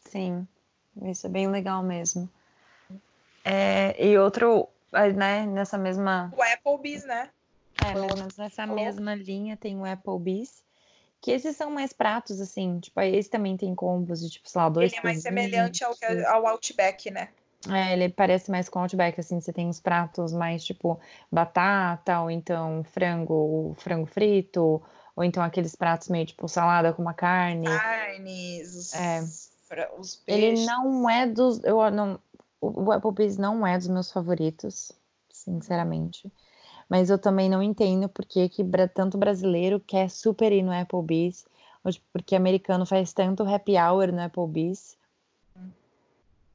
[0.00, 0.46] Sim,
[1.02, 2.28] isso é bem legal mesmo.
[3.44, 7.30] É, e outro, eh, né, nessa mesma, O Applebee's, né?
[7.78, 10.64] é, menos nessa mesma linha tem o Applebee's,
[11.20, 14.68] que esses são mais pratos, assim, tipo, esse também tem combos de, tipo, sei lá,
[14.68, 16.24] dois Ele é mais semelhante ao, 20.
[16.26, 17.28] ao Outback, né?
[17.68, 21.00] É, ele parece mais com Outback, assim, você tem os pratos mais, tipo,
[21.32, 24.80] batata, ou então frango, frango frito,
[25.16, 27.66] ou então aqueles pratos meio, tipo, salada com uma carne.
[27.66, 29.20] Carnes, os, É.
[29.98, 30.66] os Ele peixes.
[30.66, 31.62] não é dos.
[31.64, 32.20] Eu não,
[32.60, 34.92] o o Applebee's não é dos meus favoritos,
[35.28, 36.30] sinceramente.
[36.88, 38.48] Mas eu também não entendo por que
[38.94, 41.44] tanto brasileiro quer super ir no Applebee's,
[41.82, 44.96] ou tipo, porque americano faz tanto happy hour no Applebee's.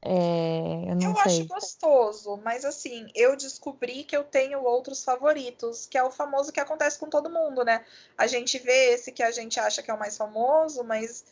[0.04, 5.86] É, eu não Eu acho gostoso, mas assim, eu descobri que eu tenho outros favoritos,
[5.86, 7.86] que é o famoso que acontece com todo mundo, né?
[8.18, 11.24] A gente vê esse que a gente acha que é o mais famoso, mas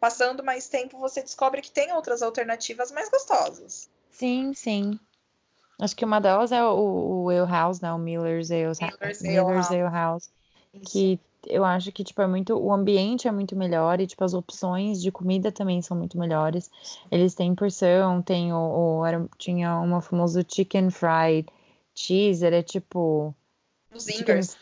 [0.00, 3.90] passando mais tempo você descobre que tem outras alternativas mais gostosas.
[4.10, 4.98] Sim, sim.
[5.80, 7.92] Acho que uma delas é o, o Ale House, né?
[7.92, 9.70] O Miller's Ale, Miller's Ale Miller's House.
[9.70, 10.30] Ale House.
[10.74, 10.92] Isso.
[10.92, 14.32] que eu acho que tipo é muito o ambiente é muito melhor e tipo as
[14.34, 16.70] opções de comida também são muito melhores
[17.12, 18.56] eles têm porção tem o,
[19.00, 21.46] o- era, tinha uma famoso chicken fried
[21.94, 23.34] cheese era tipo
[23.94, 24.56] Os zingers.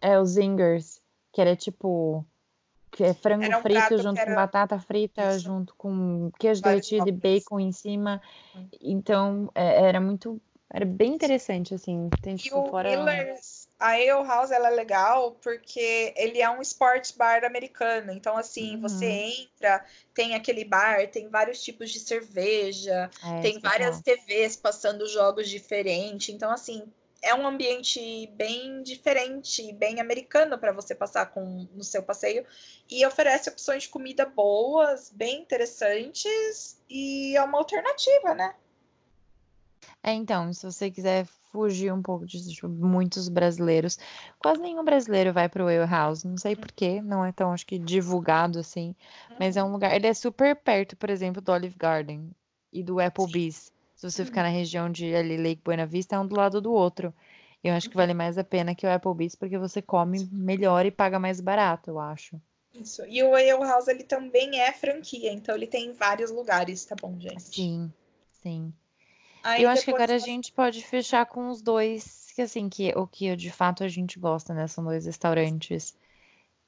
[0.00, 1.00] é os zingers
[1.32, 2.26] que era tipo
[2.90, 5.38] que é frango um frito junto com era- batata frita Isso.
[5.44, 8.20] junto com queijo Vários derretido e bacon em cima
[8.56, 8.66] Hum.
[8.82, 10.42] então é- era muito
[10.74, 14.74] era bem interessante assim tem E tipo o fora Miller's, a Ale House, ela é
[14.74, 18.12] legal porque ele é um sports bar americano.
[18.12, 18.80] Então, assim, Uhum.
[18.82, 19.84] você entra,
[20.14, 24.02] tem aquele bar, tem vários tipos de cerveja, é, tem é várias legal.
[24.02, 26.34] TVs passando jogos diferentes.
[26.34, 32.02] Então, assim, é um ambiente bem diferente, bem americano para você passar com no seu
[32.02, 32.44] passeio.
[32.90, 38.54] E oferece opções de comida boas, bem interessantes, e é uma alternativa, né?
[40.06, 43.98] É, então, se você quiser fugir um pouco de tipo, muitos brasileiros,
[44.38, 47.66] quase nenhum brasileiro vai pro Ale House, não sei por quê, não é tão, acho
[47.66, 48.94] que, divulgado assim,
[49.40, 52.30] mas é um lugar, ele é super perto, por exemplo, do Olive Garden
[52.70, 53.72] e do Applebee's.
[53.96, 56.70] Se você ficar na região de ali, Lake Buena Vista, é um do lado do
[56.70, 57.14] outro.
[57.62, 60.90] Eu acho que vale mais a pena que o Applebee's, porque você come melhor e
[60.90, 62.38] paga mais barato, eu acho.
[62.74, 63.02] Isso.
[63.06, 66.94] E o Ale House, ele também é franquia, então ele tem em vários lugares, tá
[67.00, 67.40] bom, gente?
[67.40, 67.90] Sim,
[68.42, 68.70] sim.
[69.44, 72.68] Aí Eu acho que agora a nós- gente pode fechar com os dois, que assim,
[72.68, 74.66] que o que de fato a gente gosta, né?
[74.66, 75.94] São dois restaurantes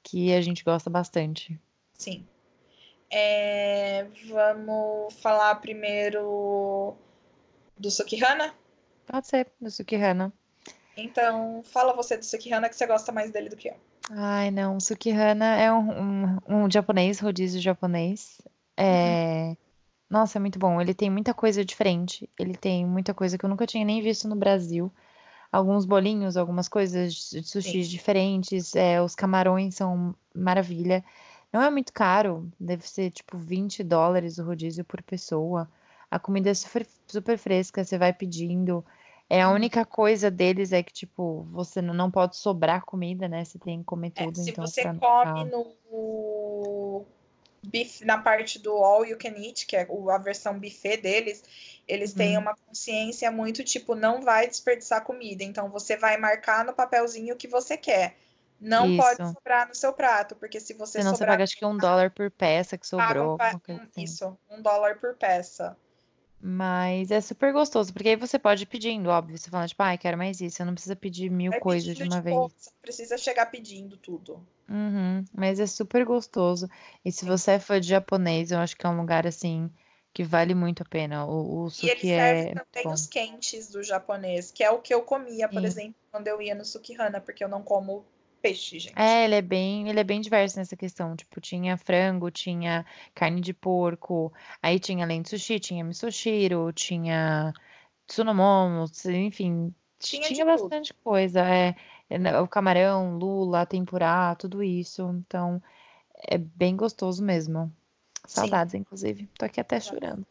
[0.03, 1.59] que a gente gosta bastante.
[1.93, 2.25] Sim.
[3.09, 6.95] É, vamos falar primeiro
[7.77, 8.53] do Sukihana?
[9.05, 10.31] Pode ser, do Sukihana.
[10.95, 13.75] Então, fala você do Sukihana que você gosta mais dele do que eu.
[14.11, 14.79] Ai, não.
[14.79, 18.41] Sukihana é um, um, um japonês, rodízio japonês.
[18.75, 19.55] É...
[20.09, 20.79] Nossa, é muito bom.
[20.79, 22.29] Ele tem muita coisa diferente.
[22.39, 24.91] Ele tem muita coisa que eu nunca tinha nem visto no Brasil.
[25.51, 27.89] Alguns bolinhos, algumas coisas de sushi Sim.
[27.89, 28.75] diferentes.
[28.75, 31.03] É, os camarões são maravilha.
[31.51, 35.69] Não é muito caro, deve ser tipo 20 dólares o rodízio por pessoa.
[36.11, 38.83] A comida é super, super fresca, você vai pedindo.
[39.29, 43.43] É a única coisa deles é que, tipo, você não pode sobrar comida, né?
[43.43, 45.65] Você tem que comer É, tudo, se então você come no
[47.83, 51.43] bif- na parte do All You Can Eat, que é a versão buffet deles,
[51.87, 52.41] eles têm Uhum.
[52.43, 55.43] uma consciência muito tipo, não vai desperdiçar comida.
[55.43, 58.15] Então você vai marcar no papelzinho o que você quer.
[58.59, 59.33] Não pode Isso.
[59.33, 62.09] sobrar no seu prato, porque se você Senão você sobrar paga acho que um dólar
[62.11, 64.03] por peça que um, sobrou, pa- um- assim.
[64.03, 65.77] isso, um dólar por peça.
[66.39, 69.37] Mas é super gostoso, porque aí você pode ir pedindo, óbvio.
[69.37, 70.57] Você fala, tipo, ai, quero mais isso.
[70.57, 72.35] Você não precisa pedir mil Vai coisas de uma de vez.
[72.35, 74.45] boa, você não precisa chegar pedindo tudo.
[74.69, 76.67] Uhum, mas é super gostoso.
[77.03, 77.27] E se Sim.
[77.27, 79.69] você é fã de japonês, eu acho que é um lugar assim
[80.13, 81.25] que vale muito a pena.
[81.25, 82.93] O, o E ele suki serve é também bom.
[82.93, 85.65] os quentes do japonês, que é o que eu comia, por Sim.
[85.65, 88.05] exemplo, quando eu ia no Sukihana, porque eu não como
[88.47, 88.97] peixe, gente.
[88.97, 91.15] É, ele é bem, ele é bem diverso nessa questão.
[91.15, 94.31] Tipo, tinha frango, tinha carne de porco,
[94.61, 97.53] aí tinha além de sushi, tinha misoshiro, tinha
[98.07, 100.63] tsunomomo, enfim, Tinha tinha tudo.
[100.63, 101.41] bastante coisa.
[101.41, 101.75] É,
[102.17, 105.03] né, o camarão, lula, tempurá, tudo isso.
[105.25, 105.61] Então,
[106.27, 107.71] é bem gostoso mesmo.
[108.25, 108.41] Sim.
[108.41, 109.29] Saudades, inclusive.
[109.37, 110.25] Tô aqui até chorando.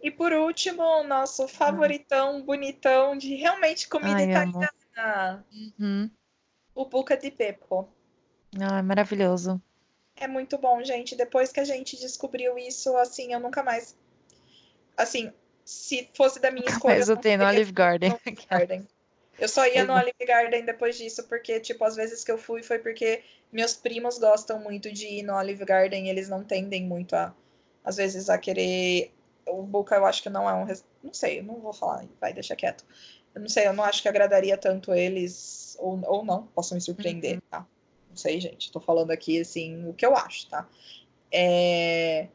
[0.00, 5.44] E por último, o nosso favoritão, bonitão, de realmente comida Ai, italiana,
[5.78, 6.10] Uhum.
[6.74, 7.88] O buca di beppo.
[8.60, 9.60] Ai, maravilhoso.
[10.16, 11.16] É muito bom, gente.
[11.16, 13.96] Depois que a gente descobriu isso, assim, eu nunca mais.
[14.96, 15.32] Assim,
[15.64, 18.10] se fosse da minha escolha, Mas eu tenho no Olive Garden.
[18.10, 18.88] no Olive Garden.
[19.38, 19.94] Eu só ia no.
[19.94, 24.18] Olive Garden depois disso, porque, tipo, às vezes que eu fui foi porque meus primos
[24.18, 27.34] gostam muito de ir no Olive Garden, eles não tendem muito a,
[27.84, 29.12] às vezes, a querer.
[29.46, 30.66] O Buca eu acho que não é um.
[31.02, 32.84] Não sei, eu não vou falar, vai, deixa quieto.
[33.34, 36.80] Eu não sei, eu não acho que agradaria tanto eles, ou, ou não, posso me
[36.80, 37.40] surpreender, Uhum.
[37.50, 37.66] tá?
[38.10, 40.68] Não sei, gente, tô falando aqui, assim, o que eu acho, tá?
[41.32, 42.28] É,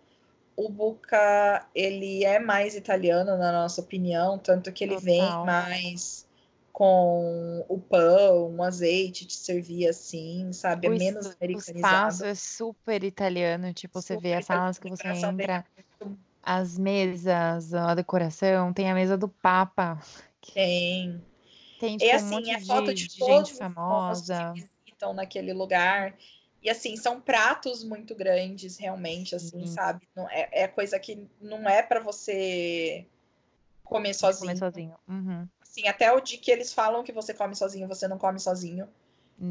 [0.58, 5.46] O Buca, ele é mais italiano, na nossa opinião, tanto que ele vem Total.
[5.46, 6.28] mais
[6.74, 10.88] com o pão, o azeite, te servir assim, sabe?
[10.88, 11.78] É O, menos es- o americanizado.
[11.78, 13.74] espaço é super italiano.
[13.74, 18.74] Tipo, você vê Super as salas que você entra, é muito as mesas, a decoração.
[18.74, 20.00] Tem a mesa do Papa.
[20.54, 21.24] Bem.
[21.80, 24.54] Tem, E tipo, um assim, monte é foto de, de todos gente famosa.
[24.54, 26.16] que visitam naquele lugar.
[26.62, 29.68] E assim, são pratos muito grandes, realmente, assim, Sim.
[29.68, 30.08] sabe?
[30.16, 33.06] Não, é, é coisa que não é para você
[33.84, 34.58] comer De comer sozinho.
[34.58, 34.96] sozinho.
[35.08, 35.48] Uhum.
[35.62, 38.88] Assim, até o dia que eles falam que você come sozinho, você não come sozinho.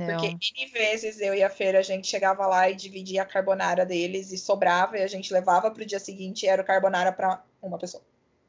[0.05, 0.41] Porque Não.
[0.57, 4.33] N vezes eu e a Feira, a gente chegava lá e dividia a carbonara deles
[4.33, 7.79] e sobrava, e a gente levava pro dia seguinte e era o carbonara para uma
[7.79, 8.03] pessoa.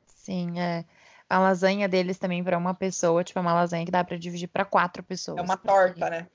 [0.08, 0.86] Sim, é.
[1.30, 4.48] A lasanha deles também para uma pessoa, tipo, é uma lasanha que dá para dividir
[4.48, 5.42] para quatro É pessoas.
[5.42, 6.28] uma porque torta, né?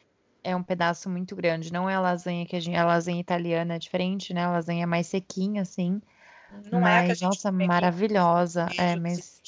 [0.45, 1.73] É um pedaço muito grande.
[1.73, 4.45] Não é a lasanha que a gente, a lasanha italiana é diferente, né?
[4.45, 6.01] A lasanha é mais sequinha, assim.
[6.71, 8.69] Não é a que a Mas, nossa, maravilhosa.
[8.79, 9.43] É, mas,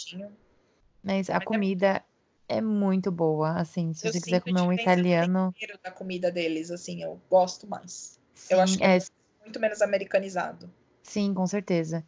[1.03, 2.05] mas a Mas é comida
[2.49, 3.53] é muito boa.
[3.61, 7.67] Assim, se Eu você quiser comer um italiano, tempero da comida deles, assim, eu gosto
[7.67, 8.21] mais.
[8.49, 8.99] Eu acho sim, que é é,
[9.45, 10.71] muito menos americanizado.
[11.03, 12.05] sim, com certeza.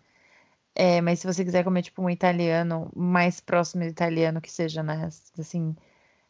[0.78, 4.82] É, mas se você quiser comer, tipo, um italiano mais próximo do italiano que seja,
[4.82, 5.08] né?
[5.38, 5.74] Assim,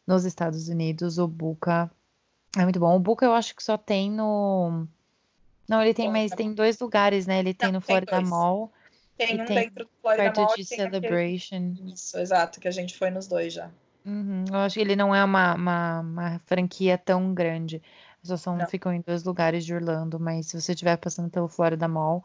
[0.07, 1.91] nos Estados Unidos, o Buca
[2.57, 2.95] é muito bom.
[2.95, 4.87] O Buca eu acho que só tem no.
[5.67, 7.39] Não, ele tem, mas tem dois lugares, né?
[7.39, 8.29] Ele tem Não, no tem Florida dois.
[8.29, 8.71] Mall
[9.17, 11.01] Tem um tem dentro do Florida perto Mall de tem aquele.
[11.01, 11.75] Celebration.
[11.93, 13.69] Isso, exato, que a gente foi nos dois já.
[14.05, 17.81] Uhum, Eu acho que ele não é uma, uma, uma franquia tão grande.
[18.23, 18.65] Só são, Não.
[18.65, 22.23] ficam em dois lugares de Orlando, mas se você estiver passando pelo Florida Mall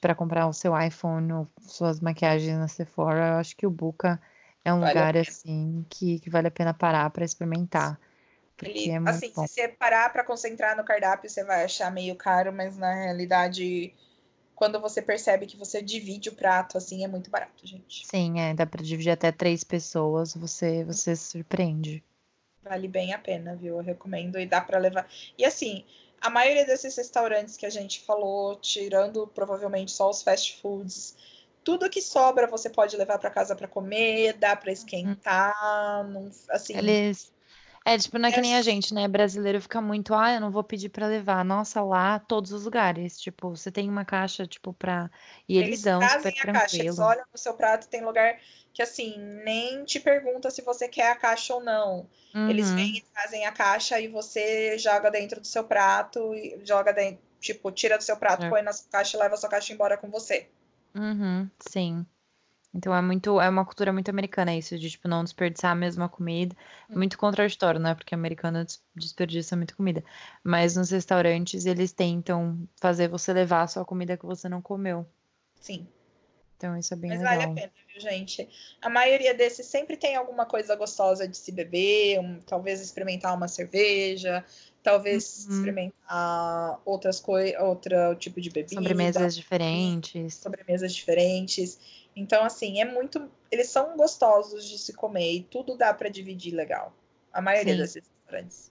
[0.00, 4.20] para comprar o seu iPhone ou suas maquiagens na Sephora, eu acho que o Buca
[4.64, 7.98] é um Vale lugar assim que, que vale a pena parar para experimentar,
[8.56, 9.46] porque é assim, bom.
[9.46, 13.92] se você parar para concentrar no cardápio, você vai achar meio caro, mas na realidade,
[14.54, 18.06] quando você percebe que você divide o prato, assim, é muito barato, gente.
[18.06, 22.04] Sim, é, dá para dividir até três pessoas, você, você se surpreende.
[22.62, 23.76] Vale bem a pena, viu?
[23.78, 25.08] Eu recomendo e dá para levar.
[25.36, 25.84] E assim,
[26.22, 31.16] a maioria desses restaurantes que a gente falou, tirando provavelmente só os fast foods,
[31.64, 36.76] tudo que sobra você pode levar para casa para comer, dá para esquentar, não, assim,
[36.76, 37.31] Eles,
[37.84, 39.06] É, tipo, não é que nem a gente, né?
[39.08, 41.44] Brasileiro fica muito, ah, eu não vou pedir pra levar.
[41.44, 43.20] Nossa, lá, todos os lugares.
[43.20, 45.10] Tipo, você tem uma caixa, tipo, pra.
[45.48, 46.98] E eles Eles dão super a caixa, eles tranquilo.
[46.98, 48.38] olham no seu prato, tem lugar
[48.72, 52.08] que assim, nem te pergunta se você quer a caixa ou não.
[52.46, 56.60] Eles Uhum, vêm e trazem a caixa e você joga dentro do seu prato e
[56.64, 58.48] joga dentro, tipo, tira do seu prato, é.
[58.48, 60.48] põe na sua caixa e leva a sua caixa embora com você.
[60.94, 62.06] Uhum, sim.
[62.74, 66.08] Então é muito, é uma cultura muito americana isso, de tipo, não desperdiçar a mesma
[66.08, 66.56] comida.
[66.88, 67.94] Muito contraditório, né?
[67.94, 70.02] Porque americano des- desperdiça muita comida.
[70.42, 75.06] Mas nos restaurantes eles tentam fazer você levar a sua comida que você não comeu.
[75.60, 75.86] Sim.
[76.56, 77.54] Então isso é bem Mas vale a legal.
[77.54, 78.48] pena, viu, gente?
[78.80, 83.48] A maioria desses sempre tem alguma coisa gostosa de se beber, um- talvez experimentar uma
[83.48, 84.44] cerveja,
[84.82, 85.54] talvez Uhum.
[85.56, 90.34] experimentar outras coisas, outro tipo de bebida, Sobremesas diferentes.
[90.36, 91.78] sobremesas diferentes.
[92.14, 93.30] Então, assim, é muito.
[93.50, 96.92] Eles são gostosos de se comer e tudo dá para dividir legal.
[97.32, 97.80] A maioria Sim.
[97.80, 98.70] desses restaurantes.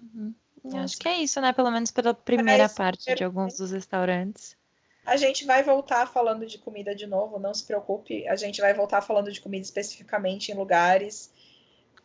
[0.00, 0.34] Uhum.
[0.64, 1.52] Então, Acho assim, que é isso, né?
[1.52, 4.56] Pelo menos pela primeira parte de alguns dos restaurantes.
[5.04, 8.26] A gente vai voltar falando de comida de novo, não se preocupe.
[8.28, 11.32] A gente vai voltar falando de comida especificamente em lugares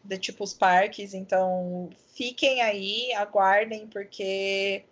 [0.04, 1.14] de tipo os parques.
[1.14, 4.84] Então, fiquem aí, aguardem, porque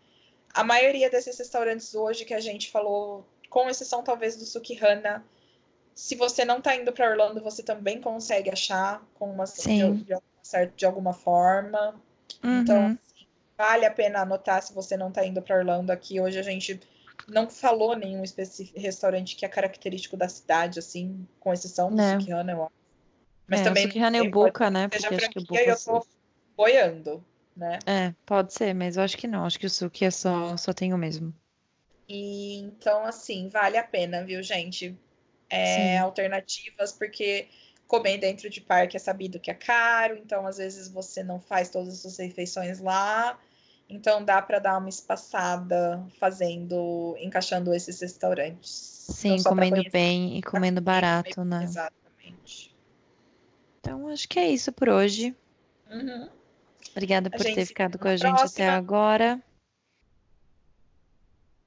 [0.53, 5.25] a maioria desses restaurantes hoje que a gente falou, com exceção talvez do Sukihana,
[5.95, 9.93] se você não está indo para Orlando, você também consegue achar com uma, de, Sim.
[10.03, 11.95] de, certo, de alguma forma.
[12.43, 12.85] Então, Uhum.
[12.87, 13.25] assim,
[13.57, 16.19] vale a pena anotar se você não está indo para Orlando aqui.
[16.19, 16.79] Hoje a gente
[17.27, 18.23] não falou nenhum
[18.75, 22.19] restaurante que é característico da cidade, assim, com exceção do Né?
[22.19, 22.73] Sukihana, eu acho.
[23.47, 24.87] Mas É, também Sukihana e Buka, né?
[24.87, 25.61] Porque acho que o Buka.
[25.61, 26.07] eu tô
[26.57, 27.23] boiando,
[27.55, 27.79] né?
[27.87, 29.45] É, pode ser, mas eu acho que não.
[29.45, 31.33] Acho que o Suki é só, só tem o mesmo.
[32.07, 34.95] E então, assim, vale a pena, viu, gente?
[35.49, 37.47] É, alternativas, porque
[37.87, 41.69] comer dentro de parque é sabido que é caro, então às vezes você não faz
[41.69, 43.39] todas as suas refeições lá.
[43.87, 49.05] Então dá para dar uma espaçada fazendo, encaixando esses restaurantes.
[49.11, 51.63] Sim, para comendo bem e comendo barato, né?
[51.63, 52.75] Exatamente.
[53.79, 55.35] Então acho que é isso por hoje.
[55.89, 56.27] Uhum.
[56.91, 59.39] Obrigada por ter ficado com a gente até agora.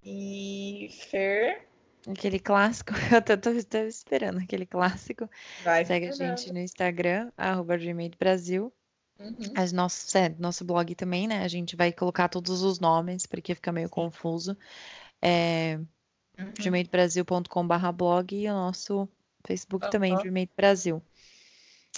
[0.03, 1.68] E Fer
[2.11, 5.29] Aquele clássico, eu tô, tô- tô esperando aquele clássico.
[5.63, 6.37] vai Segue a falando.
[6.39, 7.77] gente no Instagram, arroba
[8.19, 8.73] Brasil.
[9.21, 9.37] Uhum.
[9.57, 11.43] As nosso, é, nosso blog também, né?
[11.43, 13.93] A gente vai colocar todos os nomes, porque fica meio Sim.
[13.95, 14.57] confuso.
[15.21, 15.79] É
[16.39, 16.53] Uhum.
[16.57, 19.09] gmailbrasil.com.br blog e o nosso
[19.45, 20.23] Facebook também, Aham.
[20.23, 21.03] Gmail Brasil.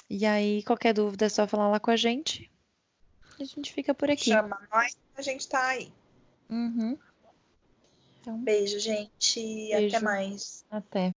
[0.09, 2.51] E aí, qualquer dúvida é só falar lá com a gente.
[3.39, 4.31] E a gente fica por aqui.
[4.31, 5.93] Chama nós, a gente tá aí.
[6.49, 6.99] Uhum.
[8.21, 9.73] Então, Beijo, gente.
[9.73, 10.05] Até Beijo.
[10.05, 10.65] mais.
[10.71, 11.09] até.